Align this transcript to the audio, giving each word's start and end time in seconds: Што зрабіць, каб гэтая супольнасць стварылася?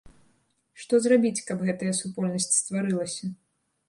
Што 0.83 0.99
зрабіць, 1.05 1.45
каб 1.49 1.61
гэтая 1.67 1.91
супольнасць 1.99 2.47
стварылася? 2.61 3.31